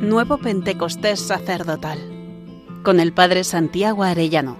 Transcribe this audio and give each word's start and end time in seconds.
Nuevo 0.00 0.38
Pentecostés 0.38 1.18
Sacerdotal 1.18 1.98
con 2.84 3.00
el 3.00 3.12
Padre 3.12 3.42
Santiago 3.42 4.04
Arellano. 4.04 4.56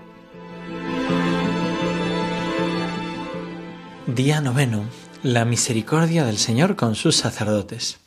Día 4.09 4.41
noveno. 4.41 4.85
La 5.23 5.45
misericordia 5.45 6.25
del 6.25 6.39
Señor 6.39 6.75
con 6.75 6.97
sus 6.97 7.15
sacerdotes. 7.15 7.99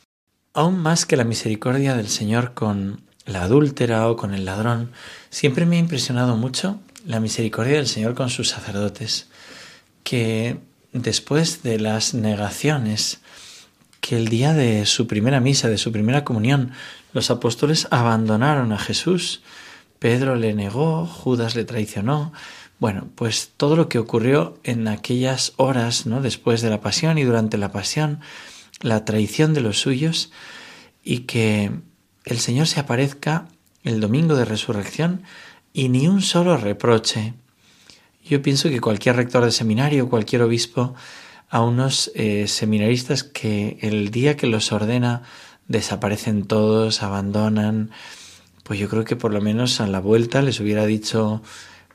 Aún 0.52 0.78
más 0.78 1.06
que 1.06 1.16
la 1.16 1.24
misericordia 1.24 1.96
del 1.96 2.08
Señor 2.08 2.52
con 2.52 3.00
la 3.24 3.44
adúltera 3.44 4.10
o 4.10 4.16
con 4.18 4.34
el 4.34 4.44
ladrón, 4.44 4.92
siempre 5.30 5.64
me 5.64 5.76
ha 5.76 5.80
impresionado 5.80 6.36
mucho 6.36 6.80
la 7.06 7.18
misericordia 7.18 7.76
del 7.76 7.88
Señor 7.88 8.14
con 8.14 8.28
sus 8.28 8.50
sacerdotes, 8.50 9.28
que 10.04 10.58
después 10.92 11.62
de 11.62 11.80
las 11.80 12.12
negaciones 12.12 13.20
que 14.02 14.16
el 14.16 14.26
día 14.26 14.52
de 14.52 14.84
su 14.84 15.06
primera 15.06 15.40
misa, 15.40 15.68
de 15.68 15.78
su 15.78 15.92
primera 15.92 16.24
comunión, 16.24 16.72
los 17.12 17.30
apóstoles 17.30 17.86
abandonaron 17.92 18.72
a 18.72 18.78
Jesús, 18.78 19.42
Pedro 20.00 20.34
le 20.34 20.54
negó, 20.54 21.06
Judas 21.06 21.54
le 21.54 21.64
traicionó, 21.64 22.32
bueno, 22.80 23.08
pues 23.14 23.52
todo 23.56 23.76
lo 23.76 23.88
que 23.88 24.00
ocurrió 24.00 24.58
en 24.64 24.88
aquellas 24.88 25.52
horas, 25.56 26.04
¿no? 26.04 26.20
después 26.20 26.62
de 26.62 26.70
la 26.70 26.80
pasión 26.80 27.16
y 27.16 27.22
durante 27.22 27.56
la 27.58 27.70
pasión, 27.70 28.18
la 28.80 29.04
traición 29.04 29.54
de 29.54 29.60
los 29.60 29.78
suyos 29.78 30.32
y 31.04 31.20
que 31.20 31.70
el 32.24 32.40
Señor 32.40 32.66
se 32.66 32.80
aparezca 32.80 33.46
el 33.84 34.00
domingo 34.00 34.34
de 34.34 34.44
resurrección 34.44 35.22
y 35.72 35.90
ni 35.90 36.08
un 36.08 36.22
solo 36.22 36.56
reproche. 36.56 37.34
Yo 38.24 38.42
pienso 38.42 38.68
que 38.68 38.80
cualquier 38.80 39.14
rector 39.14 39.44
de 39.44 39.52
seminario, 39.52 40.08
cualquier 40.08 40.42
obispo, 40.42 40.96
a 41.52 41.60
unos 41.60 42.10
eh, 42.14 42.48
seminaristas 42.48 43.24
que 43.24 43.76
el 43.82 44.10
día 44.10 44.38
que 44.38 44.46
los 44.46 44.72
ordena 44.72 45.22
desaparecen 45.68 46.44
todos, 46.44 47.02
abandonan, 47.02 47.90
pues 48.62 48.80
yo 48.80 48.88
creo 48.88 49.04
que 49.04 49.16
por 49.16 49.34
lo 49.34 49.42
menos 49.42 49.78
a 49.82 49.86
la 49.86 50.00
vuelta 50.00 50.40
les 50.40 50.60
hubiera 50.60 50.86
dicho, 50.86 51.42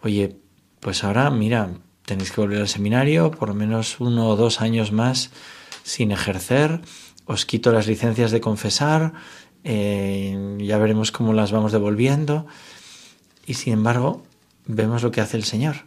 oye, 0.03 0.35
pues 0.79 1.03
ahora 1.03 1.31
mira, 1.31 1.71
tenéis 2.05 2.31
que 2.31 2.39
volver 2.39 2.61
al 2.61 2.67
seminario 2.67 3.31
por 3.31 3.49
lo 3.49 3.55
menos 3.55 3.99
uno 3.99 4.29
o 4.29 4.35
dos 4.35 4.61
años 4.61 4.91
más 4.91 5.31
sin 5.81 6.11
ejercer, 6.11 6.81
os 7.25 7.47
quito 7.47 7.71
las 7.71 7.87
licencias 7.87 8.29
de 8.29 8.41
confesar, 8.41 9.13
eh, 9.63 10.57
ya 10.59 10.77
veremos 10.77 11.11
cómo 11.11 11.33
las 11.33 11.51
vamos 11.51 11.71
devolviendo. 11.71 12.45
Y 13.47 13.55
sin 13.55 13.73
embargo, 13.73 14.23
vemos 14.67 15.01
lo 15.01 15.09
que 15.09 15.21
hace 15.21 15.35
el 15.35 15.45
Señor. 15.45 15.86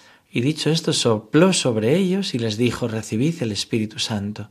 Y 0.31 0.41
dicho 0.41 0.69
esto, 0.69 0.93
sopló 0.93 1.51
sobre 1.51 1.97
ellos 1.97 2.33
y 2.33 2.39
les 2.39 2.57
dijo, 2.57 2.87
recibid 2.87 3.43
el 3.43 3.51
Espíritu 3.51 3.99
Santo. 3.99 4.49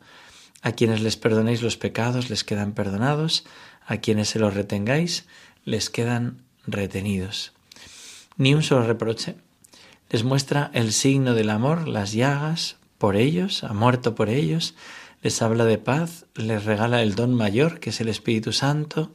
A 0.60 0.72
quienes 0.72 1.00
les 1.00 1.16
perdonéis 1.16 1.62
los 1.62 1.78
pecados 1.78 2.28
les 2.28 2.44
quedan 2.44 2.72
perdonados, 2.72 3.44
a 3.86 3.96
quienes 3.96 4.28
se 4.28 4.38
los 4.38 4.52
retengáis 4.52 5.24
les 5.64 5.88
quedan 5.88 6.42
retenidos. 6.66 7.52
Ni 8.36 8.54
un 8.54 8.62
solo 8.62 8.86
reproche. 8.86 9.36
Les 10.10 10.22
muestra 10.22 10.70
el 10.74 10.92
signo 10.92 11.34
del 11.34 11.48
amor, 11.48 11.88
las 11.88 12.12
llagas, 12.12 12.76
por 12.98 13.16
ellos, 13.16 13.64
ha 13.64 13.72
muerto 13.72 14.14
por 14.14 14.28
ellos, 14.28 14.74
les 15.22 15.40
habla 15.40 15.64
de 15.64 15.78
paz, 15.78 16.26
les 16.34 16.64
regala 16.64 17.02
el 17.02 17.14
don 17.14 17.34
mayor, 17.34 17.80
que 17.80 17.90
es 17.90 18.00
el 18.02 18.08
Espíritu 18.08 18.52
Santo. 18.52 19.12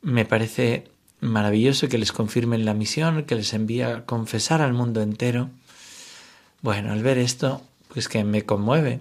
Me 0.00 0.24
parece 0.24 0.88
maravilloso 1.20 1.88
que 1.88 1.98
les 1.98 2.12
confirmen 2.12 2.64
la 2.64 2.74
misión, 2.74 3.24
que 3.24 3.34
les 3.34 3.52
envía 3.52 3.96
a 3.96 4.04
confesar 4.04 4.60
al 4.60 4.72
mundo 4.72 5.02
entero. 5.02 5.50
Bueno, 6.62 6.92
al 6.92 7.02
ver 7.02 7.18
esto, 7.18 7.62
pues 7.92 8.08
que 8.08 8.24
me 8.24 8.42
conmueve. 8.42 9.00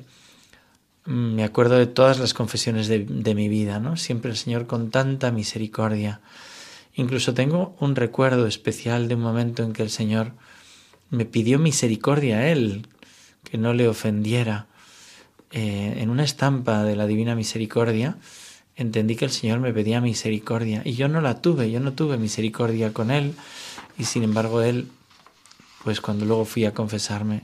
Me 1.05 1.43
acuerdo 1.43 1.77
de 1.77 1.87
todas 1.87 2.19
las 2.19 2.33
confesiones 2.33 2.87
de, 2.87 3.05
de 3.05 3.35
mi 3.35 3.49
vida, 3.49 3.79
¿no? 3.79 3.97
Siempre 3.97 4.31
el 4.31 4.37
Señor 4.37 4.65
con 4.65 4.89
tanta 4.89 5.31
misericordia. 5.31 6.21
Incluso 6.95 7.33
tengo 7.33 7.75
un 7.79 7.95
recuerdo 7.95 8.47
especial 8.47 9.07
de 9.07 9.15
un 9.15 9.21
momento 9.21 9.63
en 9.63 9.73
que 9.73 9.83
el 9.83 9.89
Señor 9.89 10.31
me 11.09 11.25
pidió 11.25 11.59
misericordia 11.59 12.37
a 12.37 12.47
Él, 12.47 12.87
que 13.43 13.57
no 13.57 13.73
le 13.73 13.87
ofendiera. 13.87 14.67
Eh, 15.51 16.01
en 16.01 16.09
una 16.09 16.23
estampa 16.23 16.83
de 16.83 16.95
la 16.95 17.07
Divina 17.07 17.35
Misericordia 17.35 18.17
entendí 18.75 19.15
que 19.15 19.25
el 19.25 19.31
Señor 19.31 19.59
me 19.59 19.73
pedía 19.73 20.01
misericordia 20.01 20.81
y 20.83 20.93
yo 20.93 21.07
no 21.07 21.21
la 21.21 21.41
tuve, 21.41 21.71
yo 21.71 21.79
no 21.79 21.93
tuve 21.93 22.17
misericordia 22.17 22.93
con 22.93 23.11
Él 23.11 23.33
y 23.97 24.05
sin 24.05 24.23
embargo 24.23 24.61
Él, 24.61 24.87
pues 25.83 26.01
cuando 26.01 26.25
luego 26.25 26.45
fui 26.45 26.65
a 26.65 26.73
confesarme, 26.73 27.43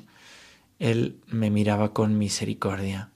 Él 0.80 1.16
me 1.28 1.50
miraba 1.50 1.94
con 1.94 2.18
misericordia. 2.18 3.10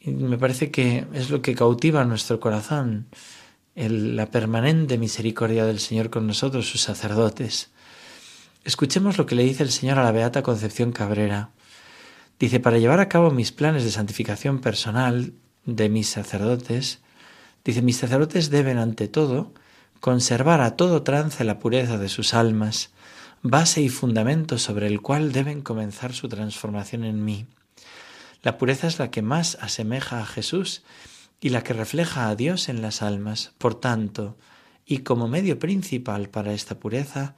Y 0.00 0.10
me 0.10 0.38
parece 0.38 0.70
que 0.70 1.06
es 1.12 1.30
lo 1.30 1.42
que 1.42 1.54
cautiva 1.54 2.04
nuestro 2.04 2.40
corazón, 2.40 3.06
la 3.74 4.30
permanente 4.30 4.98
misericordia 4.98 5.64
del 5.64 5.78
Señor 5.78 6.10
con 6.10 6.26
nosotros, 6.26 6.68
sus 6.68 6.80
sacerdotes. 6.80 7.70
Escuchemos 8.64 9.18
lo 9.18 9.26
que 9.26 9.34
le 9.34 9.44
dice 9.44 9.62
el 9.62 9.70
Señor 9.70 9.98
a 9.98 10.04
la 10.04 10.12
Beata 10.12 10.42
Concepción 10.42 10.92
Cabrera. 10.92 11.50
Dice, 12.38 12.60
para 12.60 12.78
llevar 12.78 13.00
a 13.00 13.08
cabo 13.08 13.30
mis 13.30 13.52
planes 13.52 13.84
de 13.84 13.90
santificación 13.90 14.60
personal 14.60 15.34
de 15.66 15.88
mis 15.90 16.08
sacerdotes, 16.08 17.00
dice, 17.64 17.82
mis 17.82 17.96
sacerdotes 17.96 18.50
deben 18.50 18.78
ante 18.78 19.08
todo 19.08 19.52
conservar 20.00 20.60
a 20.60 20.76
todo 20.76 21.02
trance 21.02 21.44
la 21.44 21.58
pureza 21.58 21.98
de 21.98 22.08
sus 22.08 22.34
almas, 22.34 22.90
base 23.42 23.82
y 23.82 23.88
fundamento 23.88 24.58
sobre 24.58 24.86
el 24.86 25.00
cual 25.00 25.32
deben 25.32 25.60
comenzar 25.60 26.12
su 26.12 26.28
transformación 26.28 27.04
en 27.04 27.24
mí. 27.24 27.46
La 28.42 28.56
pureza 28.56 28.86
es 28.86 28.98
la 28.98 29.10
que 29.10 29.22
más 29.22 29.58
asemeja 29.60 30.20
a 30.20 30.26
Jesús 30.26 30.82
y 31.40 31.50
la 31.50 31.62
que 31.62 31.74
refleja 31.74 32.28
a 32.28 32.36
Dios 32.36 32.68
en 32.68 32.80
las 32.82 33.02
almas. 33.02 33.52
Por 33.58 33.74
tanto, 33.74 34.36
y 34.86 34.98
como 34.98 35.28
medio 35.28 35.58
principal 35.58 36.28
para 36.30 36.52
esta 36.52 36.78
pureza, 36.78 37.34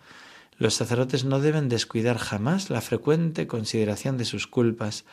los 0.59 0.75
sacerdotes 0.75 1.25
no 1.25 1.41
deben 1.41 1.69
descuidar 1.69 2.19
jamás 2.19 2.71
la 2.71 2.81
frecuente 2.81 3.47
consideración 3.47 4.17
de 4.17 4.25
sus 4.25 4.47
culpas 4.47 5.05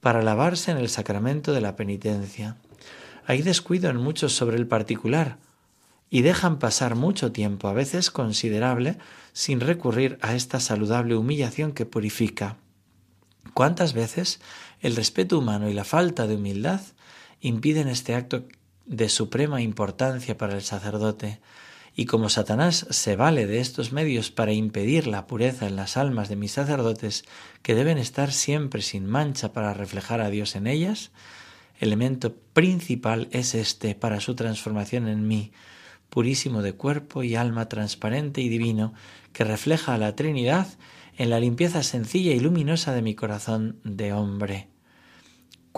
para 0.00 0.22
lavarse 0.22 0.70
en 0.70 0.76
el 0.76 0.90
sacramento 0.90 1.52
de 1.52 1.60
la 1.60 1.76
penitencia. 1.76 2.56
Hay 3.28 3.42
descuido 3.42 3.90
en 3.90 3.98
muchos 3.98 4.34
sobre 4.34 4.56
el 4.56 4.66
particular 4.66 5.36
y 6.08 6.22
dejan 6.22 6.58
pasar 6.58 6.94
mucho 6.94 7.30
tiempo, 7.30 7.68
a 7.68 7.74
veces 7.74 8.10
considerable, 8.10 8.96
sin 9.34 9.60
recurrir 9.60 10.16
a 10.22 10.34
esta 10.34 10.60
saludable 10.60 11.14
humillación 11.14 11.72
que 11.72 11.84
purifica. 11.84 12.56
¿Cuántas 13.52 13.92
veces 13.92 14.40
el 14.80 14.96
respeto 14.96 15.38
humano 15.38 15.68
y 15.68 15.74
la 15.74 15.84
falta 15.84 16.26
de 16.26 16.36
humildad 16.36 16.80
impiden 17.42 17.88
este 17.88 18.14
acto 18.14 18.44
de 18.86 19.10
suprema 19.10 19.60
importancia 19.60 20.38
para 20.38 20.54
el 20.54 20.62
sacerdote, 20.62 21.38
y 21.94 22.06
como 22.06 22.30
Satanás 22.30 22.86
se 22.88 23.14
vale 23.14 23.46
de 23.46 23.60
estos 23.60 23.92
medios 23.92 24.30
para 24.30 24.54
impedir 24.54 25.06
la 25.06 25.26
pureza 25.26 25.66
en 25.66 25.76
las 25.76 25.98
almas 25.98 26.30
de 26.30 26.36
mis 26.36 26.52
sacerdotes, 26.52 27.26
que 27.60 27.74
deben 27.74 27.98
estar 27.98 28.32
siempre 28.32 28.80
sin 28.80 29.04
mancha 29.04 29.52
para 29.52 29.74
reflejar 29.74 30.22
a 30.22 30.30
Dios 30.30 30.56
en 30.56 30.66
ellas, 30.66 31.10
elemento 31.78 32.34
principal 32.52 33.28
es 33.30 33.54
este 33.54 33.94
para 33.94 34.20
su 34.20 34.34
transformación 34.34 35.08
en 35.08 35.26
mí, 35.26 35.52
purísimo 36.10 36.62
de 36.62 36.74
cuerpo 36.74 37.22
y 37.22 37.34
alma 37.34 37.68
transparente 37.68 38.40
y 38.40 38.48
divino, 38.48 38.94
que 39.32 39.44
refleja 39.44 39.94
a 39.94 39.98
la 39.98 40.16
Trinidad 40.16 40.66
en 41.16 41.30
la 41.30 41.40
limpieza 41.40 41.82
sencilla 41.82 42.32
y 42.32 42.40
luminosa 42.40 42.92
de 42.94 43.02
mi 43.02 43.14
corazón 43.14 43.80
de 43.84 44.12
hombre 44.12 44.68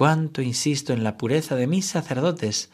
cuánto 0.01 0.41
insisto 0.41 0.95
en 0.95 1.05
la 1.05 1.19
pureza 1.19 1.57
de 1.57 1.67
mis 1.67 1.85
sacerdotes, 1.85 2.71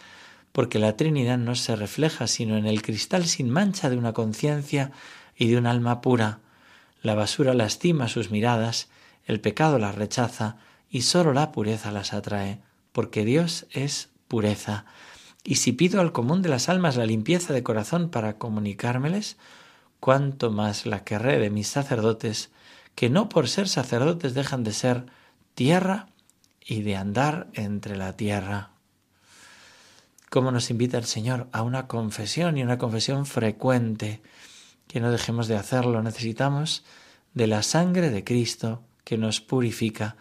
porque 0.53 0.79
la 0.79 0.97
Trinidad 0.97 1.39
no 1.39 1.57
se 1.57 1.75
refleja 1.75 2.29
sino 2.29 2.57
en 2.57 2.67
el 2.67 2.83
cristal 2.83 3.27
sin 3.27 3.51
mancha 3.51 3.91
de 3.91 3.97
una 3.97 4.13
conciencia 4.13 4.93
y 5.37 5.49
de 5.49 5.59
un 5.59 5.67
alma 5.67 6.01
pura. 6.01 6.39
La 7.03 7.17
basura 7.17 7.53
lastima 7.53 8.07
sus 8.07 8.31
miradas, 8.31 8.91
el 9.25 9.41
pecado 9.41 9.81
las 9.81 9.97
rechaza 9.97 10.59
y 10.89 11.03
sólo 11.03 11.33
la 11.33 11.51
pureza 11.51 11.91
las 11.91 12.13
atrae, 12.13 12.61
porque 12.97 13.27
Dios 13.27 13.67
es 13.73 14.09
pureza. 14.27 14.87
Y 15.45 15.57
si 15.57 15.73
pido 15.73 16.01
al 16.01 16.13
común 16.13 16.41
de 16.41 16.49
las 16.49 16.71
almas 16.71 16.97
la 16.97 17.05
limpieza 17.05 17.53
de 17.53 17.63
corazón 17.63 18.09
para 18.09 18.39
comunicármeles, 18.39 19.37
cuánto 20.01 20.51
más 20.51 20.87
la 20.87 21.05
querré 21.05 21.39
de 21.39 21.51
mis 21.51 21.69
sacerdotes, 21.69 22.49
que 22.95 23.11
no 23.11 23.29
por 23.29 23.51
ser 23.51 23.69
sacerdotes 23.69 24.33
dejan 24.33 24.65
de 24.65 24.73
ser 24.73 25.05
tierra 25.55 26.07
y 26.65 26.81
de 26.81 26.97
andar 26.97 27.49
entre 27.53 27.99
la 27.99 28.17
tierra. 28.17 28.71
¿Cómo 30.31 30.51
nos 30.51 30.71
invita 30.71 30.97
el 30.97 31.05
Señor 31.05 31.49
a 31.53 31.61
una 31.61 31.89
confesión 31.89 32.57
y 32.57 32.63
una 32.63 32.79
confesión 32.79 33.27
frecuente? 33.27 34.23
que 34.89 35.01
no 35.01 35.11
dejemos 35.11 35.49
de 35.49 35.57
hacerlo. 35.57 36.03
Necesitamos 36.03 36.83
de 37.35 37.47
la 37.47 37.63
sangre 37.63 38.09
de 38.09 38.25
Cristo 38.25 38.83
que 39.05 39.19
nos 39.19 39.43
purifica 39.43 40.17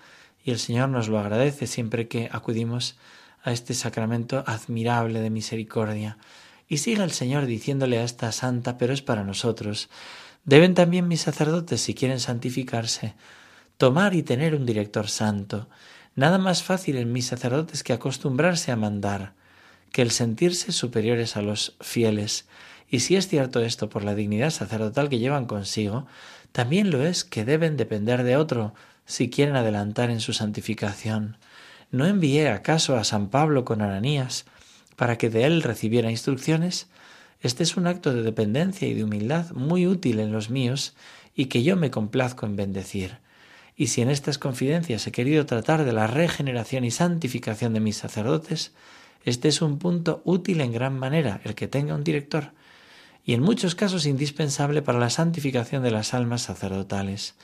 y 0.45 0.51
el 0.51 0.59
Señor 0.59 0.89
nos 0.89 1.09
lo 1.09 1.17
agradece 1.17 1.65
siempre 1.65 2.07
que 2.07 2.29
acudimos 2.31 2.95
a 3.43 3.51
este 3.51 3.73
sacramento 3.73 4.43
admirable 4.45 5.19
de 5.19 5.31
misericordia. 5.31 6.19
Y 6.67 6.77
sigue 6.77 7.03
el 7.03 7.11
Señor 7.11 7.47
diciéndole 7.47 7.97
a 7.97 8.03
esta 8.03 8.31
santa, 8.31 8.77
pero 8.77 8.93
es 8.93 9.01
para 9.01 9.23
nosotros. 9.23 9.89
Deben 10.45 10.75
también 10.75 11.07
mis 11.07 11.21
sacerdotes, 11.21 11.81
si 11.81 11.95
quieren 11.95 12.19
santificarse, 12.19 13.15
tomar 13.77 14.13
y 14.13 14.21
tener 14.21 14.53
un 14.53 14.67
director 14.67 15.09
santo. 15.09 15.67
Nada 16.15 16.37
más 16.37 16.61
fácil 16.61 16.97
en 16.97 17.11
mis 17.11 17.25
sacerdotes 17.25 17.83
que 17.83 17.93
acostumbrarse 17.93 18.71
a 18.71 18.75
mandar, 18.75 19.33
que 19.91 20.03
el 20.03 20.11
sentirse 20.11 20.71
superiores 20.71 21.37
a 21.37 21.41
los 21.41 21.75
fieles. 21.81 22.45
Y 22.87 22.99
si 22.99 23.15
es 23.15 23.27
cierto 23.27 23.61
esto 23.61 23.89
por 23.89 24.03
la 24.03 24.13
dignidad 24.13 24.51
sacerdotal 24.51 25.09
que 25.09 25.17
llevan 25.17 25.45
consigo, 25.45 26.05
también 26.51 26.91
lo 26.91 27.03
es 27.03 27.23
que 27.23 27.45
deben 27.45 27.77
depender 27.77 28.23
de 28.23 28.37
otro 28.37 28.75
si 29.05 29.29
quieren 29.29 29.55
adelantar 29.55 30.09
en 30.09 30.19
su 30.19 30.33
santificación. 30.33 31.37
¿No 31.91 32.05
envié 32.05 32.49
acaso 32.49 32.97
a 32.97 33.03
San 33.03 33.29
Pablo 33.29 33.65
con 33.65 33.81
Ananías 33.81 34.45
para 34.95 35.17
que 35.17 35.29
de 35.29 35.45
él 35.45 35.61
recibiera 35.61 36.11
instrucciones? 36.11 36.87
Este 37.41 37.63
es 37.63 37.77
un 37.77 37.87
acto 37.87 38.13
de 38.13 38.23
dependencia 38.23 38.87
y 38.87 38.93
de 38.93 39.03
humildad 39.03 39.51
muy 39.51 39.87
útil 39.87 40.19
en 40.19 40.31
los 40.31 40.49
míos 40.49 40.95
y 41.35 41.45
que 41.45 41.63
yo 41.63 41.75
me 41.75 41.91
complazco 41.91 42.45
en 42.45 42.55
bendecir. 42.55 43.17
Y 43.75 43.87
si 43.87 44.01
en 44.01 44.09
estas 44.09 44.37
confidencias 44.37 45.05
he 45.05 45.11
querido 45.11 45.45
tratar 45.45 45.83
de 45.83 45.93
la 45.93 46.07
regeneración 46.07 46.85
y 46.85 46.91
santificación 46.91 47.73
de 47.73 47.81
mis 47.81 47.97
sacerdotes, 47.97 48.71
este 49.25 49.49
es 49.49 49.61
un 49.61 49.79
punto 49.79 50.21
útil 50.23 50.61
en 50.61 50.71
gran 50.71 50.97
manera, 50.97 51.41
el 51.43 51.55
que 51.55 51.67
tenga 51.67 51.95
un 51.95 52.03
director, 52.03 52.51
y 53.25 53.33
en 53.33 53.41
muchos 53.41 53.75
casos 53.75 54.05
indispensable 54.05 54.81
para 54.81 54.99
la 54.99 55.09
santificación 55.09 55.83
de 55.83 55.91
las 55.91 56.13
almas 56.13 56.43
sacerdotales. 56.43 57.35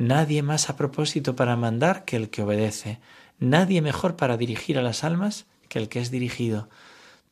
Nadie 0.00 0.42
más 0.42 0.70
a 0.70 0.76
propósito 0.78 1.36
para 1.36 1.56
mandar 1.56 2.06
que 2.06 2.16
el 2.16 2.30
que 2.30 2.40
obedece, 2.40 3.00
nadie 3.38 3.82
mejor 3.82 4.16
para 4.16 4.38
dirigir 4.38 4.78
a 4.78 4.82
las 4.82 5.04
almas 5.04 5.44
que 5.68 5.78
el 5.78 5.90
que 5.90 6.00
es 6.00 6.10
dirigido. 6.10 6.70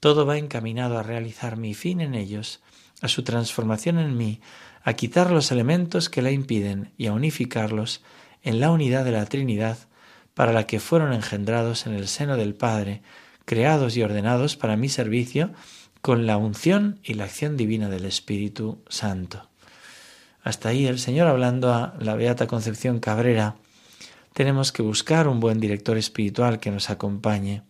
Todo 0.00 0.26
va 0.26 0.37
encaminado 0.37 0.99
a 0.99 1.03
realizar 1.03 1.56
mi 1.56 1.73
fin 1.73 2.03
en 2.03 2.15
ellos, 2.15 2.61
a 3.00 3.09
su 3.09 3.23
transformación 3.23 3.99
en 3.99 4.19
mí, 4.19 4.43
a 4.82 4.93
quitar 4.93 5.31
los 5.31 5.50
elementos 5.50 6.11
que 6.11 6.20
la 6.20 6.31
impiden 6.31 6.93
y 6.99 7.06
a 7.06 7.15
unificarlos 7.15 8.03
en 8.43 8.61
la 8.61 8.71
unidad 8.71 9.06
de 9.06 9.12
la 9.12 9.25
Trinidad 9.25 9.79
para 10.35 10.53
la 10.53 10.67
que 10.67 10.79
fueron 10.79 11.14
engendrados 11.14 11.87
en 11.87 11.94
el 11.94 12.06
seno 12.06 12.37
del 12.37 12.55
Padre, 12.55 13.00
creados 13.47 13.97
y 13.97 14.03
ordenados 14.03 14.59
para 14.59 14.76
mi 14.76 14.91
servicio 14.91 15.55
con 16.03 16.26
la 16.26 16.37
unción 16.37 17.00
y 17.03 17.14
la 17.14 17.25
acción 17.25 17.56
divina 17.56 17.88
del 17.88 18.05
Espíritu 18.05 18.82
Santo. 18.91 19.49
Hasta 20.43 20.70
ahí 20.70 20.87
el 20.87 20.99
Señor 20.99 21.26
hablando 21.26 21.73
a 21.73 21.94
la 22.00 22.14
Beata 22.14 22.46
Concepción 22.46 23.00
Cabrera. 23.00 23.56
Tenemos 24.32 24.73
que 24.73 24.82
buscar 24.82 25.29
un 25.29 25.40
buen 25.40 25.61
director 25.61 25.96
espiritual 25.96 26.61
que 26.61 26.70
nos 26.70 26.90
acompañe. 26.90 27.62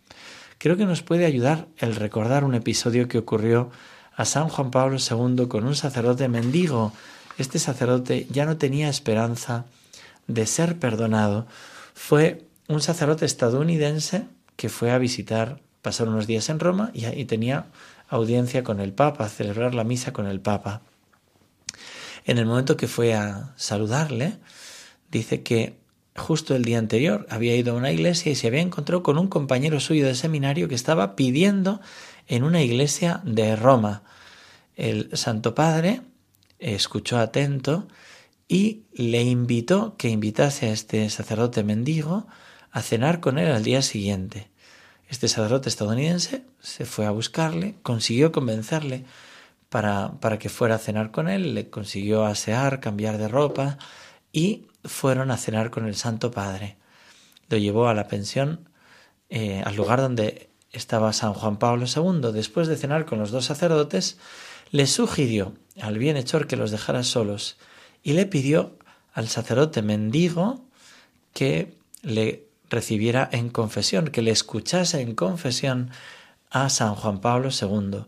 Creo 0.58 0.76
que 0.76 0.86
nos 0.86 1.02
puede 1.02 1.24
ayudar 1.24 1.66
el 1.78 1.96
recordar 1.96 2.44
un 2.44 2.54
episodio 2.54 3.08
que 3.08 3.18
ocurrió 3.18 3.70
a 4.14 4.24
San 4.24 4.48
Juan 4.48 4.70
Pablo 4.70 4.98
II 4.98 5.46
con 5.48 5.64
un 5.64 5.76
sacerdote 5.76 6.28
mendigo. 6.28 6.92
Este 7.38 7.58
sacerdote 7.58 8.26
ya 8.30 8.44
no 8.44 8.56
tenía 8.56 8.88
esperanza 8.88 9.66
de 10.26 10.44
ser 10.46 10.78
perdonado 10.78 11.46
fue 11.98 12.46
un 12.68 12.80
sacerdote 12.80 13.26
estadounidense 13.26 14.24
que 14.54 14.68
fue 14.68 14.92
a 14.92 14.98
visitar, 14.98 15.60
pasar 15.82 16.08
unos 16.08 16.28
días 16.28 16.48
en 16.48 16.60
Roma 16.60 16.90
y, 16.94 17.04
y 17.06 17.24
tenía 17.24 17.66
audiencia 18.08 18.62
con 18.62 18.78
el 18.78 18.92
Papa, 18.92 19.28
celebrar 19.28 19.74
la 19.74 19.82
misa 19.82 20.12
con 20.12 20.26
el 20.26 20.40
Papa. 20.40 20.80
En 22.28 22.36
el 22.36 22.44
momento 22.44 22.76
que 22.76 22.88
fue 22.88 23.14
a 23.14 23.54
saludarle, 23.56 24.36
dice 25.10 25.42
que 25.42 25.78
justo 26.14 26.54
el 26.54 26.62
día 26.62 26.78
anterior 26.78 27.26
había 27.30 27.56
ido 27.56 27.72
a 27.72 27.76
una 27.76 27.90
iglesia 27.90 28.30
y 28.30 28.34
se 28.34 28.48
había 28.48 28.60
encontrado 28.60 29.02
con 29.02 29.16
un 29.16 29.28
compañero 29.28 29.80
suyo 29.80 30.04
de 30.04 30.14
seminario 30.14 30.68
que 30.68 30.74
estaba 30.74 31.16
pidiendo 31.16 31.80
en 32.26 32.44
una 32.44 32.60
iglesia 32.60 33.22
de 33.24 33.56
Roma. 33.56 34.02
El 34.76 35.08
Santo 35.16 35.54
Padre 35.54 36.02
escuchó 36.58 37.16
atento 37.16 37.88
y 38.46 38.82
le 38.92 39.22
invitó 39.22 39.96
que 39.96 40.10
invitase 40.10 40.66
a 40.66 40.72
este 40.72 41.08
sacerdote 41.08 41.64
mendigo 41.64 42.26
a 42.70 42.82
cenar 42.82 43.20
con 43.20 43.38
él 43.38 43.50
al 43.50 43.64
día 43.64 43.80
siguiente. 43.80 44.50
Este 45.08 45.28
sacerdote 45.28 45.70
estadounidense 45.70 46.44
se 46.60 46.84
fue 46.84 47.06
a 47.06 47.10
buscarle, 47.10 47.76
consiguió 47.82 48.32
convencerle 48.32 49.06
para, 49.68 50.12
para 50.20 50.38
que 50.38 50.48
fuera 50.48 50.76
a 50.76 50.78
cenar 50.78 51.10
con 51.10 51.28
él, 51.28 51.54
le 51.54 51.70
consiguió 51.70 52.24
asear, 52.24 52.80
cambiar 52.80 53.18
de 53.18 53.28
ropa 53.28 53.78
y 54.32 54.66
fueron 54.84 55.30
a 55.30 55.36
cenar 55.36 55.70
con 55.70 55.86
el 55.86 55.94
Santo 55.94 56.30
Padre. 56.30 56.76
Lo 57.48 57.56
llevó 57.58 57.88
a 57.88 57.94
la 57.94 58.08
pensión, 58.08 58.68
eh, 59.28 59.62
al 59.64 59.76
lugar 59.76 60.00
donde 60.00 60.50
estaba 60.72 61.12
San 61.12 61.34
Juan 61.34 61.58
Pablo 61.58 61.86
II. 61.86 62.32
Después 62.32 62.68
de 62.68 62.76
cenar 62.76 63.06
con 63.06 63.18
los 63.18 63.30
dos 63.30 63.44
sacerdotes, 63.46 64.18
le 64.70 64.86
sugirió 64.86 65.54
al 65.80 65.98
bienhechor 65.98 66.46
que 66.46 66.56
los 66.56 66.70
dejara 66.70 67.02
solos 67.02 67.56
y 68.02 68.12
le 68.12 68.26
pidió 68.26 68.76
al 69.12 69.28
sacerdote 69.28 69.82
mendigo 69.82 70.64
que 71.32 71.76
le 72.02 72.46
recibiera 72.70 73.28
en 73.32 73.48
confesión, 73.48 74.08
que 74.08 74.22
le 74.22 74.30
escuchase 74.30 75.00
en 75.00 75.14
confesión 75.14 75.90
a 76.50 76.68
San 76.68 76.94
Juan 76.94 77.20
Pablo 77.20 77.48
II. 77.50 78.04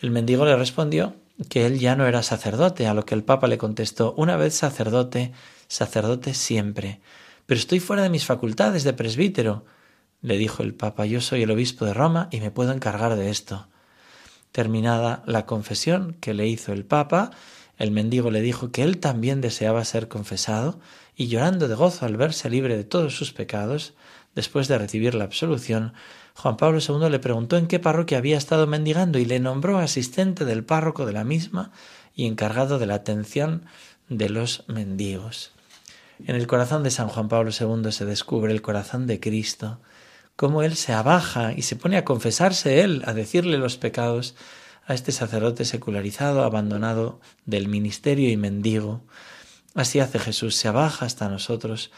El 0.00 0.10
mendigo 0.10 0.46
le 0.46 0.56
respondió 0.56 1.14
que 1.50 1.66
él 1.66 1.78
ya 1.78 1.94
no 1.94 2.06
era 2.06 2.22
sacerdote, 2.22 2.86
a 2.86 2.94
lo 2.94 3.04
que 3.04 3.14
el 3.14 3.22
Papa 3.22 3.48
le 3.48 3.58
contestó, 3.58 4.14
una 4.16 4.36
vez 4.36 4.54
sacerdote, 4.54 5.32
sacerdote 5.68 6.32
siempre. 6.32 7.00
Pero 7.44 7.58
estoy 7.58 7.80
fuera 7.80 8.02
de 8.02 8.08
mis 8.08 8.24
facultades 8.24 8.82
de 8.84 8.94
presbítero. 8.94 9.64
Le 10.22 10.38
dijo 10.38 10.62
el 10.62 10.74
Papa, 10.74 11.04
yo 11.04 11.20
soy 11.20 11.42
el 11.42 11.50
obispo 11.50 11.84
de 11.84 11.92
Roma 11.92 12.28
y 12.30 12.40
me 12.40 12.50
puedo 12.50 12.72
encargar 12.72 13.14
de 13.16 13.28
esto. 13.28 13.68
Terminada 14.52 15.22
la 15.26 15.44
confesión 15.44 16.16
que 16.20 16.32
le 16.34 16.46
hizo 16.46 16.72
el 16.72 16.84
Papa, 16.84 17.30
el 17.80 17.90
mendigo 17.90 18.30
le 18.30 18.42
dijo 18.42 18.70
que 18.70 18.82
él 18.82 18.98
también 18.98 19.40
deseaba 19.40 19.84
ser 19.86 20.06
confesado, 20.08 20.78
y 21.16 21.28
llorando 21.28 21.66
de 21.66 21.74
gozo 21.74 22.04
al 22.04 22.18
verse 22.18 22.50
libre 22.50 22.76
de 22.76 22.84
todos 22.84 23.16
sus 23.16 23.32
pecados, 23.32 23.94
después 24.34 24.68
de 24.68 24.76
recibir 24.76 25.14
la 25.14 25.24
absolución, 25.24 25.94
Juan 26.34 26.58
Pablo 26.58 26.78
II 26.86 27.08
le 27.10 27.18
preguntó 27.18 27.56
en 27.56 27.66
qué 27.66 27.78
parroquia 27.78 28.18
había 28.18 28.36
estado 28.36 28.66
mendigando 28.66 29.18
y 29.18 29.24
le 29.24 29.40
nombró 29.40 29.78
asistente 29.78 30.44
del 30.44 30.62
párroco 30.62 31.06
de 31.06 31.14
la 31.14 31.24
misma 31.24 31.72
y 32.14 32.26
encargado 32.26 32.78
de 32.78 32.84
la 32.84 32.96
atención 32.96 33.64
de 34.10 34.28
los 34.28 34.64
mendigos. 34.68 35.52
En 36.26 36.36
el 36.36 36.46
corazón 36.46 36.82
de 36.82 36.90
San 36.90 37.08
Juan 37.08 37.28
Pablo 37.28 37.50
II 37.50 37.92
se 37.92 38.04
descubre 38.04 38.52
el 38.52 38.60
corazón 38.60 39.06
de 39.06 39.20
Cristo, 39.20 39.80
cómo 40.36 40.62
él 40.62 40.76
se 40.76 40.92
abaja 40.92 41.54
y 41.54 41.62
se 41.62 41.76
pone 41.76 41.96
a 41.96 42.04
confesarse 42.04 42.82
él, 42.82 43.02
a 43.06 43.14
decirle 43.14 43.56
los 43.56 43.78
pecados 43.78 44.34
a 44.90 44.94
este 44.94 45.12
sacerdote 45.12 45.64
secularizado, 45.64 46.42
abandonado 46.42 47.20
del 47.46 47.68
ministerio 47.68 48.28
y 48.28 48.36
mendigo. 48.36 49.02
Así 49.76 50.00
hace 50.00 50.18
Jesús, 50.18 50.56
se 50.56 50.66
abaja 50.66 51.06
hasta 51.06 51.28
nosotros, 51.28 51.92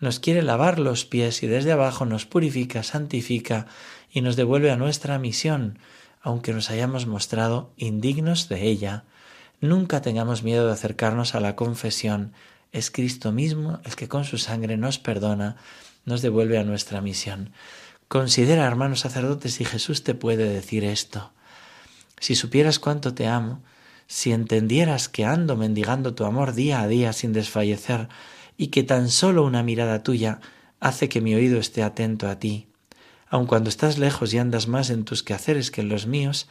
nos 0.00 0.18
quiere 0.18 0.40
lavar 0.40 0.78
los 0.78 1.04
pies 1.04 1.42
y 1.42 1.46
desde 1.46 1.72
abajo 1.72 2.06
nos 2.06 2.24
purifica, 2.24 2.82
santifica 2.82 3.66
y 4.10 4.22
nos 4.22 4.34
devuelve 4.36 4.70
a 4.70 4.78
nuestra 4.78 5.18
misión, 5.18 5.78
aunque 6.22 6.54
nos 6.54 6.70
hayamos 6.70 7.06
mostrado 7.06 7.74
indignos 7.76 8.48
de 8.48 8.62
ella. 8.62 9.04
Nunca 9.60 10.00
tengamos 10.00 10.42
miedo 10.42 10.66
de 10.68 10.72
acercarnos 10.72 11.34
a 11.34 11.40
la 11.40 11.54
confesión. 11.54 12.32
Es 12.72 12.90
Cristo 12.90 13.30
mismo 13.30 13.78
el 13.84 13.94
que 13.94 14.08
con 14.08 14.24
su 14.24 14.38
sangre 14.38 14.78
nos 14.78 14.98
perdona, 14.98 15.56
nos 16.06 16.22
devuelve 16.22 16.56
a 16.56 16.64
nuestra 16.64 17.02
misión. 17.02 17.52
Considera, 18.08 18.66
hermanos 18.66 19.00
sacerdotes, 19.00 19.52
si 19.52 19.66
Jesús 19.66 20.02
te 20.02 20.14
puede 20.14 20.48
decir 20.48 20.84
esto. 20.84 21.30
Si 22.20 22.34
supieras 22.34 22.78
cuánto 22.78 23.14
te 23.14 23.26
amo, 23.26 23.62
si 24.06 24.32
entendieras 24.32 25.08
que 25.08 25.24
ando 25.24 25.56
mendigando 25.56 26.14
tu 26.14 26.24
amor 26.24 26.54
día 26.54 26.80
a 26.80 26.88
día 26.88 27.12
sin 27.12 27.32
desfallecer, 27.32 28.08
y 28.56 28.68
que 28.68 28.82
tan 28.82 29.08
solo 29.08 29.44
una 29.44 29.62
mirada 29.62 30.02
tuya 30.02 30.40
hace 30.80 31.08
que 31.08 31.20
mi 31.20 31.34
oído 31.34 31.58
esté 31.58 31.82
atento 31.82 32.28
a 32.28 32.38
ti, 32.38 32.68
aun 33.28 33.46
cuando 33.46 33.68
estás 33.68 33.98
lejos 33.98 34.32
y 34.34 34.38
andas 34.38 34.66
más 34.66 34.90
en 34.90 35.04
tus 35.04 35.22
quehaceres 35.22 35.70
que 35.70 35.82
en 35.82 35.88
los 35.88 36.06
míos, 36.06 36.48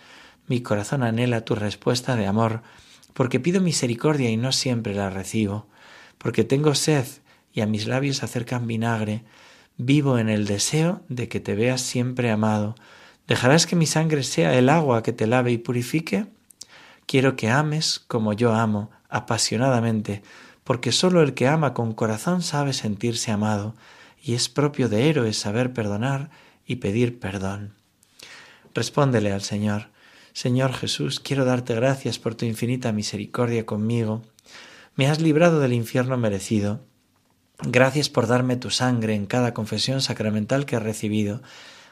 mi 0.48 0.62
corazón 0.62 1.04
anhela 1.04 1.44
tu 1.44 1.56
respuesta 1.56 2.16
de 2.16 2.28
amor, 2.28 2.62
porque 3.14 3.40
pido 3.40 3.62
misericordia 3.62 4.30
y 4.30 4.38
no 4.38 4.52
siempre 4.52 4.94
la 4.94 5.10
recibo, 5.10 5.68
porque 6.18 6.44
tengo 6.44 6.76
sed 6.76 7.06
y 7.52 7.62
a 7.62 7.66
mis 7.66 7.88
labios 7.88 8.24
acercan 8.24 8.68
vinagre, 8.68 9.24
vivo 9.78 10.20
en 10.20 10.30
el 10.30 10.46
deseo 10.46 11.02
de 11.10 11.28
que 11.28 11.40
te 11.40 11.56
veas 11.56 11.82
siempre 11.82 12.32
amado, 12.32 12.76
¿Dejarás 13.28 13.66
que 13.66 13.76
mi 13.76 13.86
sangre 13.86 14.24
sea 14.24 14.58
el 14.58 14.70
agua 14.70 15.04
que 15.04 15.14
te 15.14 15.28
lave 15.28 15.52
y 15.52 15.58
purifique? 15.58 16.28
Quiero 17.06 17.36
que 17.36 17.50
ames 17.50 18.00
como 18.08 18.34
yo 18.34 18.54
amo, 18.54 18.90
apasionadamente, 19.10 20.24
porque 20.64 20.92
sólo 20.92 21.22
el 21.22 21.34
que 21.34 21.48
ama 21.48 21.74
con 21.74 21.94
corazón 21.94 22.42
sabe 22.42 22.74
sentirse 22.74 23.32
amado, 23.32 23.76
y 24.22 24.34
es 24.34 24.50
propio 24.50 24.90
de 24.90 25.10
héroes 25.10 25.38
saber 25.38 25.74
perdonar 25.74 26.30
y 26.66 26.78
pedir 26.78 27.20
perdón. 27.20 27.76
Respóndele 28.74 29.32
al 29.32 29.42
Señor, 29.42 29.90
Señor 30.38 30.74
Jesús, 30.74 31.20
quiero 31.20 31.46
darte 31.46 31.74
gracias 31.74 32.20
por 32.20 32.36
tu 32.36 32.46
infinita 32.46 32.92
misericordia 32.92 33.66
conmigo. 33.66 34.22
Me 34.96 35.08
has 35.08 35.20
librado 35.20 35.60
del 35.60 35.74
infierno 35.74 36.16
merecido. 36.16 36.86
Gracias 37.64 38.10
por 38.10 38.28
darme 38.28 38.56
tu 38.56 38.70
sangre 38.70 39.16
en 39.16 39.26
cada 39.26 39.56
confesión 39.56 40.00
sacramental 40.00 40.68
que 40.68 40.76
he 40.76 40.80
recibido. 40.80 41.42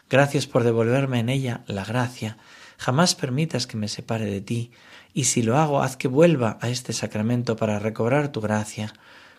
Gracias 0.10 0.46
por 0.46 0.64
devolverme 0.64 1.20
en 1.20 1.30
ella 1.30 1.64
la 1.68 1.84
gracia. 1.84 2.38
Jamás 2.78 3.16
permitas 3.16 3.68
que 3.68 3.78
me 3.78 3.88
separe 3.88 4.26
de 4.26 4.42
ti, 4.42 4.72
y 5.14 5.26
si 5.26 5.42
lo 5.42 5.58
hago, 5.58 5.82
haz 5.82 5.98
que 5.98 6.08
vuelva 6.08 6.58
a 6.62 6.70
este 6.70 6.94
sacramento 6.94 7.56
para 7.56 7.80
recobrar 7.80 8.32
tu 8.32 8.42
gracia. 8.42 8.94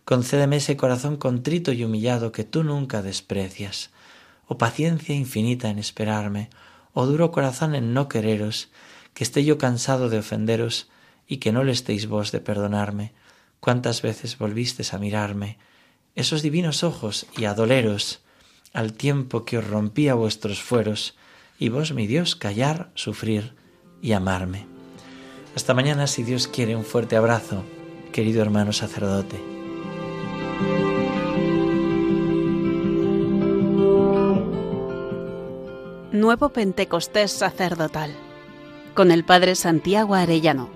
Concédeme 0.04 0.56
ese 0.56 0.76
corazón 0.76 1.16
contrito 1.16 1.72
y 1.72 1.84
humillado 1.84 2.32
que 2.32 2.44
tú 2.44 2.64
nunca 2.64 3.02
desprecias. 3.02 3.90
Oh 4.48 4.58
paciencia 4.58 5.14
infinita 5.14 5.68
en 5.68 5.78
esperarme, 5.78 6.50
oh 6.94 7.06
duro 7.06 7.30
corazón 7.30 7.74
en 7.74 7.92
no 7.92 8.08
quereros, 8.08 8.70
que 9.12 9.24
esté 9.24 9.44
yo 9.44 9.58
cansado 9.58 10.08
de 10.08 10.18
ofenderos 10.18 10.88
y 11.26 11.38
que 11.38 11.52
no 11.52 11.64
le 11.64 11.72
estéis 11.72 12.06
vos 12.06 12.32
de 12.32 12.40
perdonarme. 12.40 13.12
Cuántas 13.60 14.02
veces 14.02 14.38
volvistes 14.38 14.94
a 14.94 14.98
mirarme, 14.98 15.58
esos 16.14 16.42
divinos 16.42 16.82
ojos 16.84 17.26
y 17.36 17.44
a 17.44 17.54
doleros, 17.54 18.22
al 18.76 18.92
tiempo 18.92 19.46
que 19.46 19.56
os 19.56 19.66
rompía 19.66 20.12
vuestros 20.12 20.62
fueros, 20.62 21.16
y 21.58 21.70
vos, 21.70 21.94
mi 21.94 22.06
Dios, 22.06 22.36
callar, 22.36 22.90
sufrir 22.94 23.54
y 24.02 24.12
amarme. 24.12 24.66
Hasta 25.54 25.72
mañana, 25.72 26.06
si 26.06 26.22
Dios 26.22 26.46
quiere, 26.46 26.76
un 26.76 26.84
fuerte 26.84 27.16
abrazo, 27.16 27.64
querido 28.12 28.42
hermano 28.42 28.74
sacerdote. 28.74 29.42
Nuevo 36.12 36.50
Pentecostés 36.50 37.32
sacerdotal 37.32 38.14
con 38.92 39.10
el 39.10 39.24
Padre 39.24 39.54
Santiago 39.54 40.14
Arellano. 40.14 40.75